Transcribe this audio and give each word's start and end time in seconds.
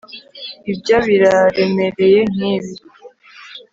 ibyo 0.71 0.97
biraremereye 1.07 2.19
nkibi 2.33 2.73